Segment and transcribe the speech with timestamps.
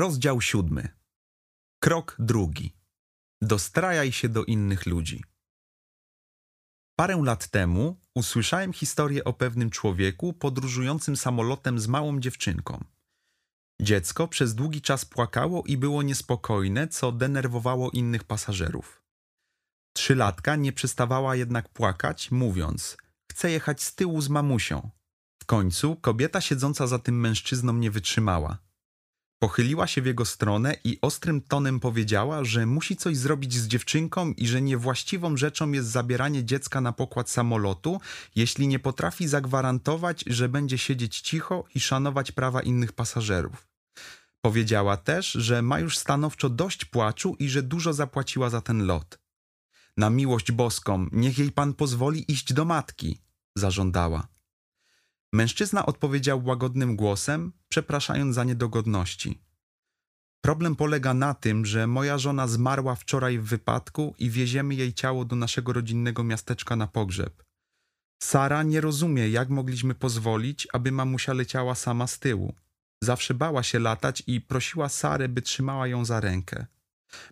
[0.00, 0.88] Rozdział siódmy.
[1.82, 2.76] Krok drugi.
[3.42, 5.24] Dostrajaj się do innych ludzi.
[6.98, 12.84] Parę lat temu usłyszałem historię o pewnym człowieku podróżującym samolotem z małą dziewczynką.
[13.80, 19.02] Dziecko przez długi czas płakało i było niespokojne, co denerwowało innych pasażerów.
[19.92, 22.96] Trzylatka nie przestawała jednak płakać, mówiąc:
[23.32, 24.90] Chcę jechać z tyłu z mamusią.
[25.42, 28.69] W końcu kobieta siedząca za tym mężczyzną nie wytrzymała.
[29.42, 34.32] Pochyliła się w jego stronę i ostrym tonem powiedziała, że musi coś zrobić z dziewczynką
[34.32, 38.00] i że niewłaściwą rzeczą jest zabieranie dziecka na pokład samolotu,
[38.36, 43.68] jeśli nie potrafi zagwarantować, że będzie siedzieć cicho i szanować prawa innych pasażerów.
[44.40, 49.18] Powiedziała też, że ma już stanowczo dość płaczu i że dużo zapłaciła za ten lot.
[49.96, 53.18] Na miłość boską, niech jej pan pozwoli iść do matki,
[53.54, 54.29] zażądała.
[55.32, 59.42] Mężczyzna odpowiedział łagodnym głosem, przepraszając za niedogodności.
[60.44, 65.24] Problem polega na tym, że moja żona zmarła wczoraj w wypadku i wieziemy jej ciało
[65.24, 67.42] do naszego rodzinnego miasteczka na pogrzeb.
[68.22, 72.54] Sara nie rozumie, jak mogliśmy pozwolić, aby mamusia leciała sama z tyłu.
[73.02, 76.66] Zawsze bała się latać i prosiła Sarę, by trzymała ją za rękę.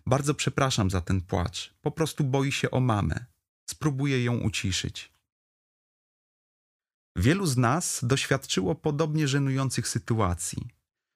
[0.05, 1.73] Bardzo przepraszam za ten płacz.
[1.81, 3.25] Po prostu boi się o mamę.
[3.69, 5.13] Spróbuję ją uciszyć.
[7.19, 10.67] Wielu z nas doświadczyło podobnie żenujących sytuacji.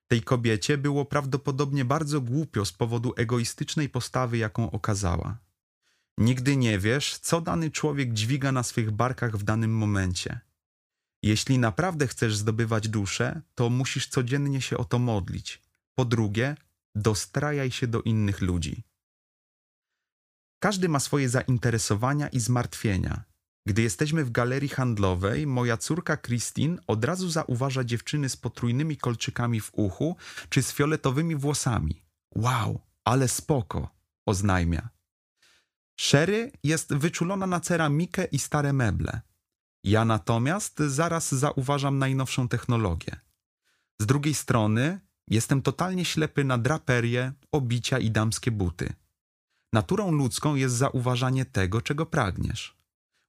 [0.07, 5.37] Tej kobiecie było prawdopodobnie bardzo głupio z powodu egoistycznej postawy, jaką okazała.
[6.17, 10.39] Nigdy nie wiesz, co dany człowiek dźwiga na swych barkach w danym momencie.
[11.21, 15.61] Jeśli naprawdę chcesz zdobywać duszę, to musisz codziennie się o to modlić.
[15.95, 16.55] Po drugie,
[16.95, 18.83] dostrajaj się do innych ludzi.
[20.59, 23.32] Każdy ma swoje zainteresowania i zmartwienia.
[23.65, 29.61] Gdy jesteśmy w galerii handlowej, moja córka Christine od razu zauważa dziewczyny z potrójnymi kolczykami
[29.61, 30.15] w uchu
[30.49, 32.05] czy z fioletowymi włosami.
[32.35, 33.89] Wow, ale spoko,
[34.25, 34.89] oznajmia.
[35.99, 39.21] Sherry jest wyczulona na ceramikę i stare meble.
[39.83, 43.19] Ja natomiast zaraz zauważam najnowszą technologię.
[44.01, 48.93] Z drugiej strony jestem totalnie ślepy na draperię, obicia i damskie buty.
[49.73, 52.82] Naturą ludzką jest zauważanie tego, czego pragniesz.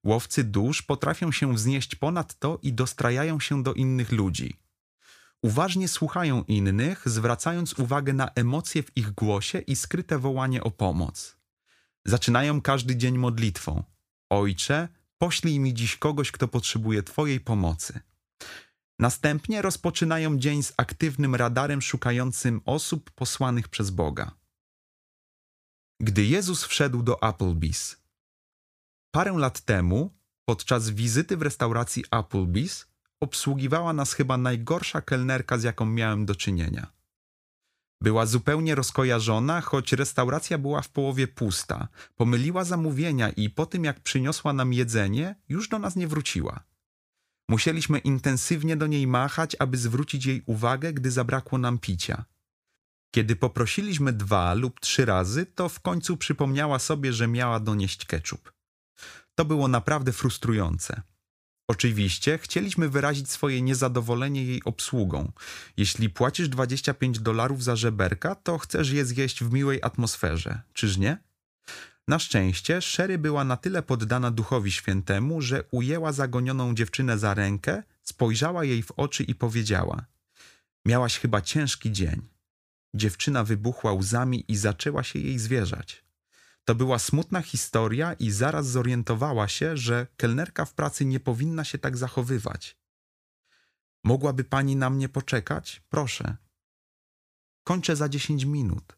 [0.04, 4.56] Łowcy dusz potrafią się wznieść ponad to i dostrajają się do innych ludzi.
[5.42, 11.36] Uważnie słuchają innych, zwracając uwagę na emocje w ich głosie i skryte wołanie o pomoc.
[12.04, 13.82] Zaczynają każdy dzień modlitwą:
[14.30, 14.88] Ojcze,
[15.18, 18.00] poślij mi dziś kogoś, kto potrzebuje Twojej pomocy.
[18.98, 24.34] Następnie rozpoczynają dzień z aktywnym radarem szukającym osób posłanych przez Boga.
[26.00, 27.96] Gdy Jezus wszedł do Applebee's,
[29.14, 30.10] Parę lat temu,
[30.44, 32.86] podczas wizyty w restauracji Applebee's,
[33.20, 36.86] obsługiwała nas chyba najgorsza kelnerka, z jaką miałem do czynienia.
[38.00, 41.88] Była zupełnie rozkojarzona, choć restauracja była w połowie pusta.
[42.16, 46.64] Pomyliła zamówienia i po tym, jak przyniosła nam jedzenie, już do nas nie wróciła.
[47.48, 52.24] Musieliśmy intensywnie do niej machać, aby zwrócić jej uwagę, gdy zabrakło nam picia.
[53.14, 58.53] Kiedy poprosiliśmy dwa lub trzy razy, to w końcu przypomniała sobie, że miała donieść ketchup.
[59.34, 61.02] To było naprawdę frustrujące.
[61.68, 65.32] Oczywiście chcieliśmy wyrazić swoje niezadowolenie jej obsługą.
[65.76, 71.18] Jeśli płacisz 25 dolarów za żeberka, to chcesz je zjeść w miłej atmosferze, czyż nie?
[72.08, 77.82] Na szczęście Sherry była na tyle poddana Duchowi Świętemu, że ujęła zagonioną dziewczynę za rękę,
[78.02, 80.04] spojrzała jej w oczy i powiedziała:
[80.84, 82.28] Miałaś chyba ciężki dzień.
[82.94, 86.03] Dziewczyna wybuchła łzami i zaczęła się jej zwierzać.
[86.64, 91.78] To była smutna historia i zaraz zorientowała się, że kelnerka w pracy nie powinna się
[91.78, 92.78] tak zachowywać.
[94.04, 95.82] Mogłaby pani na mnie poczekać?
[95.88, 96.36] Proszę.
[97.64, 98.96] Kończę za dziesięć minut.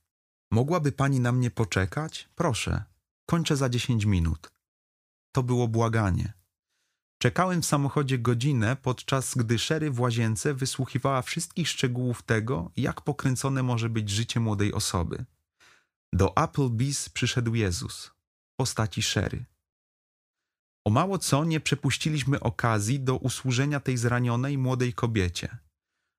[0.50, 2.28] Mogłaby pani na mnie poczekać?
[2.34, 2.84] Proszę.
[3.26, 4.52] Kończę za dziesięć minut.
[5.32, 6.32] To było błaganie.
[7.18, 13.62] Czekałem w samochodzie godzinę, podczas gdy Sherry w łazience wysłuchiwała wszystkich szczegółów tego, jak pokręcone
[13.62, 15.24] może być życie młodej osoby.
[16.12, 19.44] Do Applebee's przyszedł Jezus w postaci Sherry.
[20.84, 25.58] O mało co nie przepuściliśmy okazji do usłużenia tej zranionej młodej kobiecie.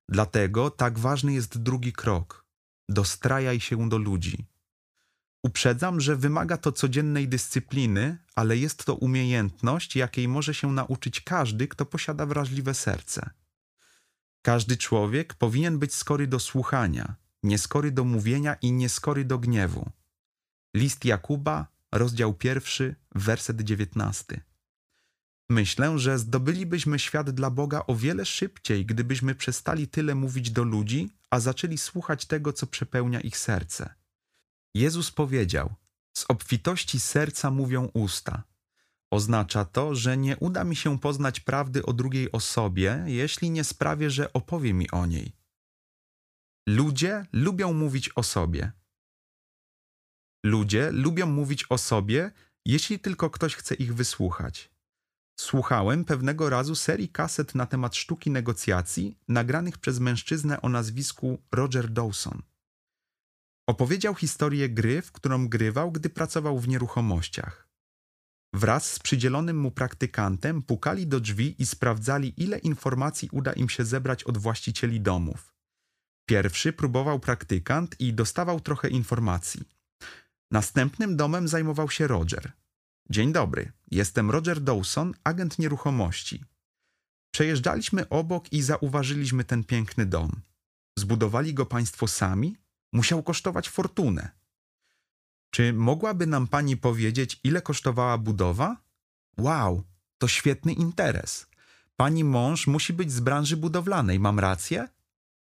[0.10, 2.46] Dlatego tak ważny jest drugi krok.
[2.90, 4.46] Dostrajaj się do ludzi.
[5.44, 11.68] Uprzedzam, że wymaga to codziennej dyscypliny, ale jest to umiejętność, jakiej może się nauczyć każdy,
[11.68, 13.30] kto posiada wrażliwe serce.
[14.42, 19.90] Każdy człowiek powinien być skory do słuchania, nieskory do mówienia i nieskory do gniewu.
[20.76, 24.42] List Jakuba, rozdział pierwszy, werset dziewiętnasty.
[25.50, 31.10] Myślę, że zdobylibyśmy świat dla Boga o wiele szybciej, gdybyśmy przestali tyle mówić do ludzi,
[31.30, 33.94] a zaczęli słuchać tego, co przepełnia ich serce.
[34.76, 35.76] Jezus powiedział:
[36.14, 38.44] Z obfitości serca mówią usta.
[39.12, 44.10] Oznacza to, że nie uda mi się poznać prawdy o drugiej osobie, jeśli nie sprawię,
[44.10, 45.34] że opowie mi o niej.
[46.70, 48.72] Ludzie lubią mówić o sobie.
[50.46, 52.32] Ludzie lubią mówić o sobie,
[52.66, 54.72] jeśli tylko ktoś chce ich wysłuchać.
[55.40, 61.90] Słuchałem pewnego razu serii kaset na temat sztuki negocjacji, nagranych przez mężczyznę o nazwisku Roger
[61.90, 62.42] Dawson.
[63.70, 67.68] Opowiedział historię gry, w którą grywał, gdy pracował w nieruchomościach.
[68.54, 73.86] Wraz z przydzielonym mu praktykantem pukali do drzwi i sprawdzali, ile informacji uda im się
[73.86, 75.57] zebrać od właścicieli domów.
[76.30, 79.64] Pierwszy próbował praktykant i dostawał trochę informacji.
[80.52, 82.52] Następnym domem zajmował się Roger.
[83.10, 86.44] Dzień dobry, jestem Roger Dawson, agent nieruchomości.
[87.34, 90.32] Przejeżdżaliśmy obok i zauważyliśmy ten piękny dom.
[91.00, 92.58] Zbudowali go państwo sami?
[92.94, 94.30] Musiał kosztować fortunę.
[95.52, 98.78] Czy mogłaby nam pani powiedzieć, ile kosztowała budowa?
[99.38, 99.84] Wow,
[100.18, 101.48] to świetny interes.
[101.96, 104.88] Pani mąż musi być z branży budowlanej, mam rację?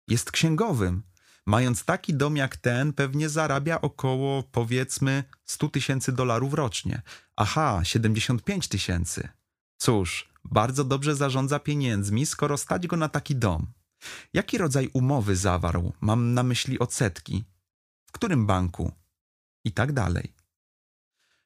[0.09, 1.03] Jest księgowym.
[1.47, 7.03] Mając taki dom jak ten, pewnie zarabia około, powiedzmy, 100 tysięcy dolarów rocznie.
[7.37, 9.29] Aha, 75 tysięcy.
[9.77, 13.67] Cóż, bardzo dobrze zarządza pieniędzmi, skoro stać go na taki dom.
[14.33, 15.93] Jaki rodzaj umowy zawarł?
[16.01, 17.45] Mam na myśli odsetki.
[18.07, 18.93] W którym banku?
[19.65, 20.35] I tak dalej.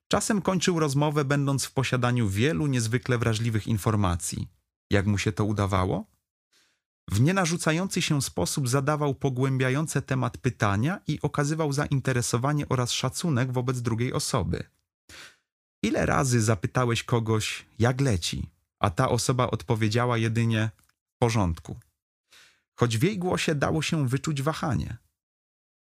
[0.09, 4.49] Czasem kończył rozmowę, będąc w posiadaniu wielu niezwykle wrażliwych informacji.
[4.91, 6.07] Jak mu się to udawało?
[7.09, 14.13] W nienarzucający się sposób zadawał pogłębiające temat pytania i okazywał zainteresowanie oraz szacunek wobec drugiej
[14.13, 14.65] osoby.
[15.83, 18.51] Ile razy zapytałeś kogoś, jak leci,
[18.81, 20.71] a ta osoba odpowiedziała jedynie
[21.15, 21.77] w porządku.
[22.79, 24.97] Choć w jej głosie dało się wyczuć wahanie.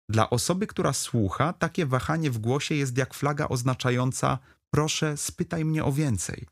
[0.09, 4.39] Dla osoby, która słucha, takie wahanie w głosie jest jak flaga oznaczająca
[4.73, 6.47] proszę, spytaj mnie o więcej.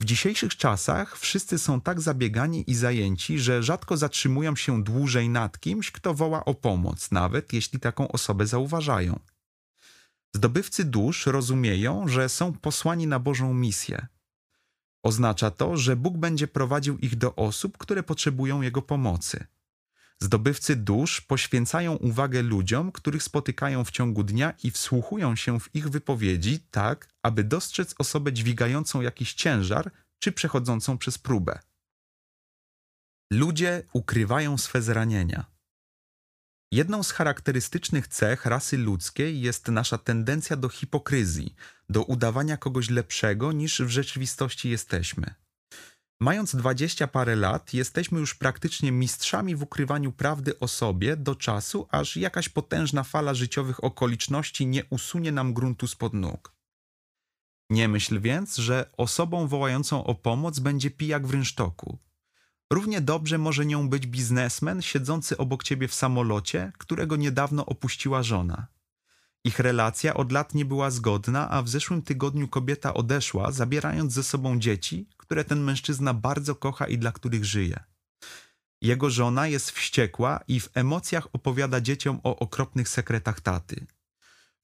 [0.00, 5.60] W dzisiejszych czasach wszyscy są tak zabiegani i zajęci, że rzadko zatrzymują się dłużej nad
[5.60, 9.20] kimś, kto woła o pomoc, nawet jeśli taką osobę zauważają.
[10.34, 14.06] Zdobywcy dusz rozumieją, że są posłani na Bożą misję.
[15.02, 19.46] Oznacza to, że Bóg będzie prowadził ich do osób, które potrzebują Jego pomocy.
[20.22, 25.88] Zdobywcy dusz poświęcają uwagę ludziom, których spotykają w ciągu dnia i wsłuchują się w ich
[25.88, 31.58] wypowiedzi tak, aby dostrzec osobę dźwigającą jakiś ciężar czy przechodzącą przez próbę.
[33.32, 35.54] Ludzie ukrywają swe zranienia.
[36.72, 41.54] Jedną z charakterystycznych cech rasy ludzkiej jest nasza tendencja do hipokryzji,
[41.88, 45.34] do udawania kogoś lepszego niż w rzeczywistości jesteśmy.
[46.24, 51.86] Mając dwadzieścia parę lat, jesteśmy już praktycznie mistrzami w ukrywaniu prawdy o sobie do czasu,
[51.90, 56.52] aż jakaś potężna fala życiowych okoliczności nie usunie nam gruntu spod nóg.
[57.70, 61.98] Nie myśl więc, że osobą wołającą o pomoc będzie pijak w rynsztoku.
[62.70, 68.66] Równie dobrze może nią być biznesmen siedzący obok ciebie w samolocie, którego niedawno opuściła żona.
[69.44, 74.22] Ich relacja od lat nie była zgodna, a w zeszłym tygodniu kobieta odeszła, zabierając ze
[74.22, 77.84] sobą dzieci, które ten mężczyzna bardzo kocha i dla których żyje.
[78.82, 83.86] Jego żona jest wściekła i w emocjach opowiada dzieciom o okropnych sekretach taty.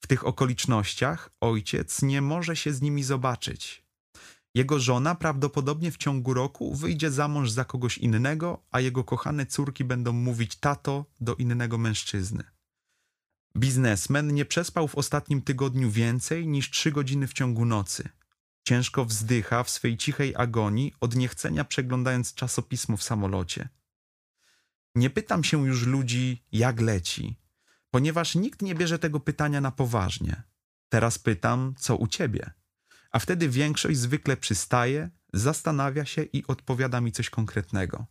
[0.00, 3.84] W tych okolicznościach ojciec nie może się z nimi zobaczyć.
[4.54, 9.46] Jego żona prawdopodobnie w ciągu roku wyjdzie za mąż za kogoś innego, a jego kochane
[9.46, 12.44] córki będą mówić tato do innego mężczyzny.
[13.56, 18.08] Biznesmen nie przespał w ostatnim tygodniu więcej niż trzy godziny w ciągu nocy.
[18.62, 23.68] Ciężko wzdycha w swej cichej agonii od niechcenia przeglądając czasopismo w samolocie.
[24.94, 27.40] Nie pytam się już ludzi, jak leci,
[27.90, 30.42] ponieważ nikt nie bierze tego pytania na poważnie.
[30.88, 32.50] Teraz pytam, co u ciebie?
[33.10, 38.06] A wtedy większość zwykle przystaje, zastanawia się i odpowiada mi coś konkretnego.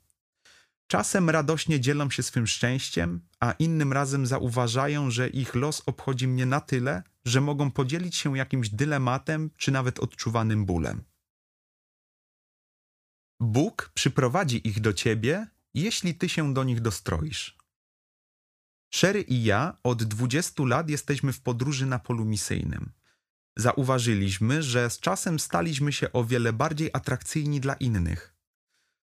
[0.87, 6.45] Czasem radośnie dzielą się swym szczęściem, a innym razem zauważają, że ich los obchodzi mnie
[6.45, 11.03] na tyle, że mogą podzielić się jakimś dylematem czy nawet odczuwanym bólem.
[13.39, 17.57] Bóg przyprowadzi ich do ciebie, jeśli ty się do nich dostroisz.
[18.93, 22.91] Sherry i ja od 20 lat jesteśmy w podróży na polu misyjnym.
[23.57, 28.35] Zauważyliśmy, że z czasem staliśmy się o wiele bardziej atrakcyjni dla innych.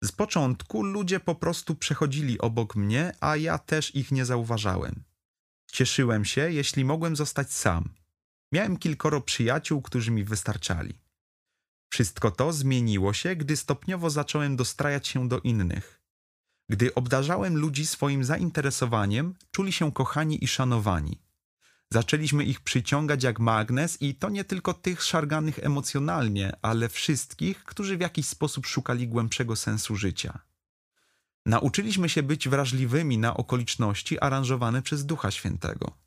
[0.03, 5.03] Z początku ludzie po prostu przechodzili obok mnie, a ja też ich nie zauważałem.
[5.71, 8.02] Cieszyłem się, jeśli mogłem zostać sam.
[8.53, 10.93] Miałem kilkoro przyjaciół, którzy mi wystarczali.
[11.89, 16.01] Wszystko to zmieniło się, gdy stopniowo zacząłem dostrajać się do innych.
[16.69, 21.21] Gdy obdarzałem ludzi swoim zainteresowaniem, czuli się kochani i szanowani.
[21.89, 27.97] Zaczęliśmy ich przyciągać jak magnes i to nie tylko tych szarganych emocjonalnie, ale wszystkich, którzy
[27.97, 30.39] w jakiś sposób szukali głębszego sensu życia.
[31.45, 36.03] Nauczyliśmy się być wrażliwymi na okoliczności aranżowane przez Ducha Świętego.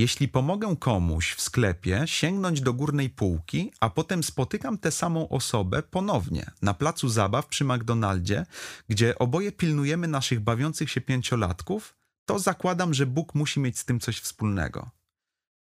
[0.00, 5.82] Jeśli pomogę komuś w sklepie sięgnąć do górnej półki, a potem spotykam tę samą osobę
[5.82, 8.46] ponownie na placu zabaw przy McDonaldzie,
[8.88, 14.00] gdzie oboje pilnujemy naszych bawiących się pięciolatków, to zakładam, że Bóg musi mieć z tym
[14.00, 14.90] coś wspólnego.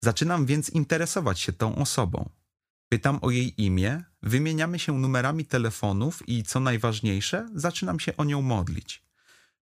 [0.04, 2.30] Zaczynam więc interesować się tą osobą.
[2.90, 8.42] Pytam o jej imię, wymieniamy się numerami telefonów i co najważniejsze, zaczynam się o nią
[8.42, 9.11] modlić.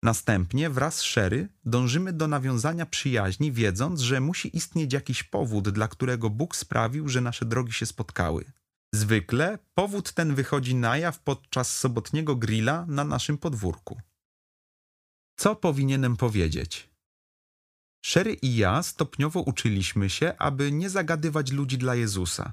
[0.02, 5.88] Następnie wraz z Sherry dążymy do nawiązania przyjaźni, wiedząc, że musi istnieć jakiś powód, dla
[5.88, 8.45] którego Bóg sprawił, że nasze drogi się spotkały.
[8.95, 14.00] Zwykle powód ten wychodzi na jaw podczas sobotniego grilla na naszym podwórku.
[15.37, 16.90] Co powinienem powiedzieć?
[18.07, 22.52] Sherry i ja stopniowo uczyliśmy się, aby nie zagadywać ludzi dla Jezusa.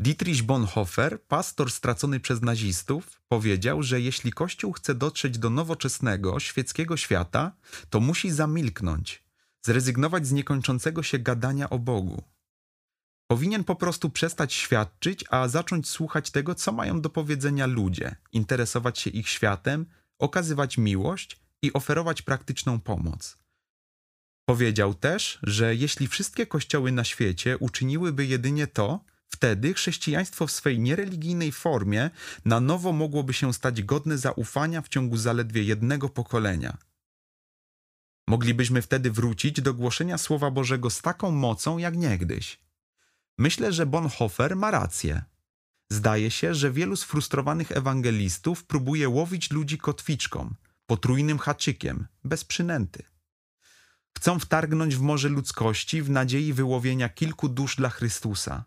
[0.00, 6.96] Dietrich Bonhoeffer, pastor stracony przez nazistów, powiedział, że jeśli Kościół chce dotrzeć do nowoczesnego, świeckiego
[6.96, 7.52] świata,
[7.90, 9.22] to musi zamilknąć,
[9.62, 12.22] zrezygnować z niekończącego się gadania o Bogu.
[13.26, 18.98] Powinien po prostu przestać świadczyć, a zacząć słuchać tego, co mają do powiedzenia ludzie, interesować
[18.98, 19.86] się ich światem,
[20.18, 23.38] okazywać miłość i oferować praktyczną pomoc.
[24.44, 30.78] Powiedział też, że jeśli wszystkie kościoły na świecie uczyniłyby jedynie to, Wtedy chrześcijaństwo w swej
[30.78, 32.10] niereligijnej formie
[32.44, 36.78] na nowo mogłoby się stać godne zaufania w ciągu zaledwie jednego pokolenia.
[38.28, 42.58] Moglibyśmy wtedy wrócić do głoszenia Słowa Bożego z taką mocą jak niegdyś.
[43.38, 45.22] Myślę, że Bonhoeffer ma rację.
[45.90, 50.54] Zdaje się, że wielu sfrustrowanych ewangelistów próbuje łowić ludzi kotwiczką,
[50.86, 53.02] potrójnym haczykiem, bez przynęty.
[54.18, 58.64] Chcą wtargnąć w morze ludzkości w nadziei wyłowienia kilku dusz dla Chrystusa.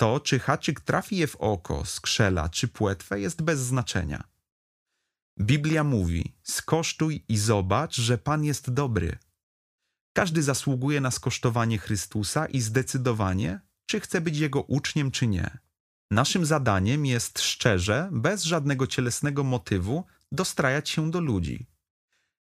[0.00, 4.24] To, czy haczyk trafi je w oko, skrzela czy płetwę, jest bez znaczenia.
[5.40, 9.18] Biblia mówi: skosztuj i zobacz, że Pan jest dobry.
[10.12, 15.58] Każdy zasługuje na skosztowanie Chrystusa i zdecydowanie, czy chce być Jego uczniem, czy nie.
[16.10, 21.66] Naszym zadaniem jest szczerze, bez żadnego cielesnego motywu, dostrajać się do ludzi.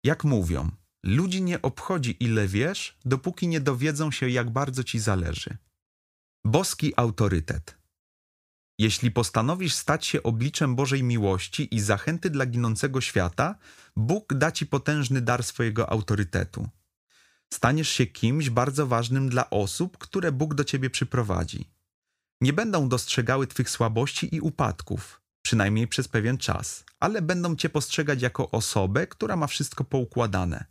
[0.03, 0.71] Jak mówią,
[1.03, 5.57] ludzi nie obchodzi ile wiesz, dopóki nie dowiedzą się, jak bardzo ci zależy.
[6.47, 7.77] Boski autorytet.
[8.79, 13.55] Jeśli postanowisz stać się obliczem Bożej miłości i zachęty dla ginącego świata,
[13.95, 16.69] Bóg da ci potężny dar swojego autorytetu.
[17.53, 21.69] Staniesz się kimś bardzo ważnym dla osób, które Bóg do ciebie przyprowadzi.
[22.41, 28.21] Nie będą dostrzegały twych słabości i upadków, przynajmniej przez pewien czas, ale będą cię postrzegać
[28.21, 30.65] jako osobę, która ma wszystko poukładane.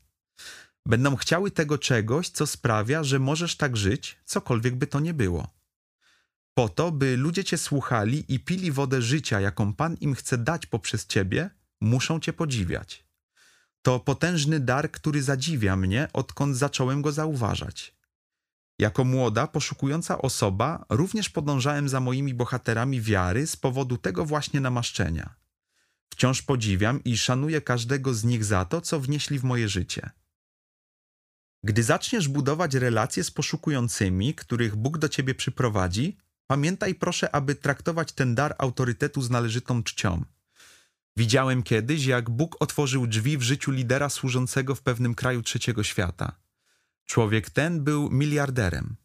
[0.87, 5.64] Będą chciały tego czegoś, co sprawia, że możesz tak żyć, cokolwiek by to nie było
[6.55, 10.67] po to, by ludzie Cię słuchali i pili wodę życia, jaką Pan im chce dać
[10.67, 13.05] poprzez Ciebie, muszą Cię podziwiać.
[13.83, 17.95] To potężny dar, który zadziwia mnie, odkąd zacząłem go zauważać.
[18.79, 25.35] Jako młoda, poszukująca osoba, również podążałem za moimi bohaterami wiary z powodu tego właśnie namaszczenia.
[26.13, 30.11] Wciąż podziwiam i szanuję każdego z nich za to, co wnieśli w moje życie.
[31.65, 36.17] Gdy zaczniesz budować relacje z poszukującymi, których Bóg do ciebie przyprowadzi,
[36.47, 40.25] Pamiętaj proszę, aby traktować ten dar autorytetu z należytą czcią.
[41.17, 46.33] Widziałem kiedyś, jak Bóg otworzył drzwi w życiu lidera służącego w pewnym kraju trzeciego świata.
[47.07, 48.97] Człowiek ten był miliarderem.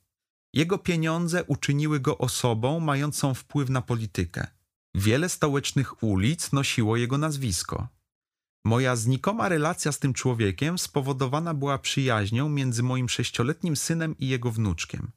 [0.54, 4.48] Jego pieniądze uczyniły go osobą mającą wpływ na politykę.
[4.96, 7.88] Wiele stołecznych ulic nosiło jego nazwisko.
[8.66, 14.52] Moja znikoma relacja z tym człowiekiem spowodowana była przyjaźnią między moim sześcioletnim synem i jego
[14.52, 15.12] wnuczkiem.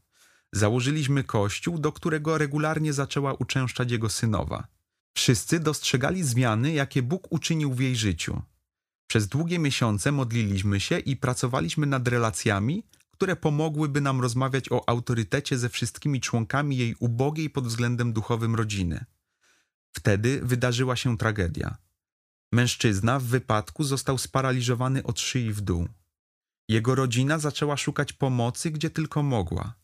[0.53, 4.67] Założyliśmy kościół, do którego regularnie zaczęła uczęszczać jego synowa.
[5.15, 8.43] Wszyscy dostrzegali zmiany, jakie Bóg uczynił w jej życiu.
[9.07, 15.59] Przez długie miesiące modliliśmy się i pracowaliśmy nad relacjami, które pomogłyby nam rozmawiać o autorytecie
[15.59, 19.05] ze wszystkimi członkami jej ubogiej pod względem duchowym rodziny.
[19.93, 21.77] Wtedy wydarzyła się tragedia.
[22.53, 25.89] Mężczyzna w wypadku został sparaliżowany od szyi w dół.
[26.69, 29.75] Jego rodzina zaczęła szukać pomocy, gdzie tylko mogła.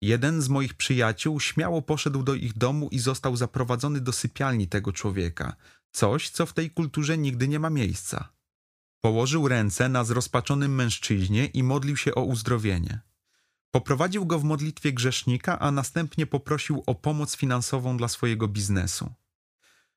[0.00, 4.92] Jeden z moich przyjaciół śmiało poszedł do ich domu i został zaprowadzony do sypialni tego
[4.92, 5.56] człowieka,
[5.90, 8.32] coś, co w tej kulturze nigdy nie ma miejsca.
[9.00, 13.00] Położył ręce na zrozpaczonym mężczyźnie i modlił się o uzdrowienie.
[13.70, 19.12] Poprowadził go w modlitwie grzesznika, a następnie poprosił o pomoc finansową dla swojego biznesu.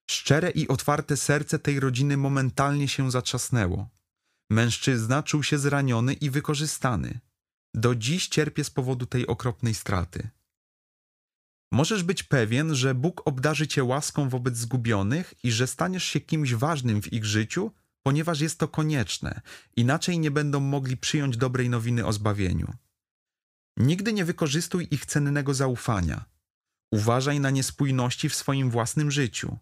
[0.09, 3.89] Szczere i otwarte serce tej rodziny momentalnie się zatrzasnęło.
[4.49, 7.19] Mężczyzna czuł się zraniony i wykorzystany.
[7.73, 10.29] Do dziś cierpię z powodu tej okropnej straty.
[11.71, 16.53] Możesz być pewien, że Bóg obdarzy cię łaską wobec zgubionych i że staniesz się kimś
[16.53, 17.71] ważnym w ich życiu,
[18.03, 19.41] ponieważ jest to konieczne,
[19.75, 22.73] inaczej nie będą mogli przyjąć dobrej nowiny o zbawieniu.
[23.77, 26.25] Nigdy nie wykorzystuj ich cennego zaufania.
[26.91, 29.57] Uważaj na niespójności w swoim własnym życiu.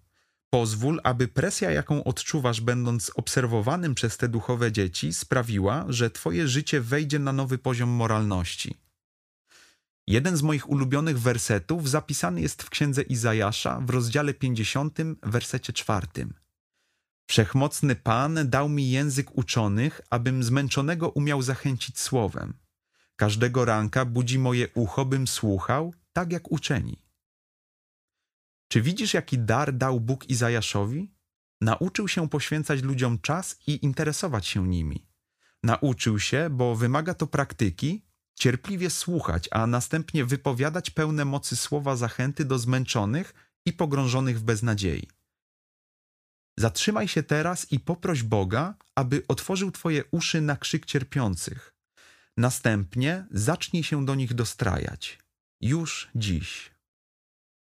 [0.50, 6.82] Pozwól, aby presja, jaką odczuwasz, będąc obserwowanym przez te duchowe dzieci, sprawiła, że Twoje życie
[6.82, 8.78] wejdzie na nowy poziom moralności.
[10.08, 16.08] Jeden z moich ulubionych wersetów zapisany jest w księdze Izajasza w rozdziale 50, wersecie 4.
[17.30, 22.54] Wszechmocny Pan dał mi język uczonych, abym zmęczonego umiał zachęcić słowem.
[23.16, 27.09] Każdego ranka budzi moje ucho, bym słuchał, tak jak uczeni.
[28.72, 31.12] Czy widzisz, jaki dar dał Bóg Izajaszowi?
[31.62, 35.08] Nauczył się poświęcać ludziom czas i interesować się nimi.
[35.64, 42.46] Nauczył się, bo wymaga to praktyki, cierpliwie słuchać, a następnie wypowiadać pełne mocy słowa zachęty
[42.46, 43.34] do zmęczonych
[43.66, 45.08] i pogrążonych w beznadziei.
[46.58, 51.76] Zatrzymaj się teraz i poproś Boga, aby otworzył Twoje uszy na krzyk cierpiących.
[52.38, 55.20] Następnie zacznij się do nich dostrajać.
[55.62, 56.72] Już dziś.